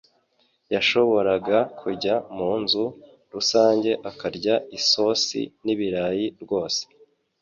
Yashoboraga 0.73 1.57
kujya 1.79 2.15
munzu 2.37 2.85
rusange 3.33 3.89
akarya 4.09 4.55
isosi 4.77 5.41
n'ibirayi 5.63 6.25
rwose 6.43 6.81